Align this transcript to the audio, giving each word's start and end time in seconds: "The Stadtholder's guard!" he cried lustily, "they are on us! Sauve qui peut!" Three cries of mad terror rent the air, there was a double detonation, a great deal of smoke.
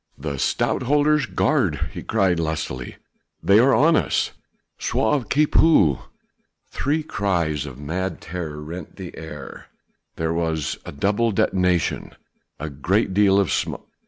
"The 0.17 0.39
Stadtholder's 0.39 1.27
guard!" 1.27 1.91
he 1.93 2.01
cried 2.01 2.39
lustily, 2.39 2.95
"they 3.43 3.59
are 3.59 3.75
on 3.75 3.95
us! 3.95 4.31
Sauve 4.79 5.29
qui 5.29 5.45
peut!" 5.45 5.99
Three 6.71 7.03
cries 7.03 7.67
of 7.67 7.77
mad 7.77 8.19
terror 8.19 8.63
rent 8.63 8.95
the 8.95 9.15
air, 9.15 9.67
there 10.15 10.33
was 10.33 10.79
a 10.87 10.91
double 10.91 11.29
detonation, 11.29 12.15
a 12.59 12.71
great 12.71 13.13
deal 13.13 13.39
of 13.39 13.51
smoke. 13.51 13.91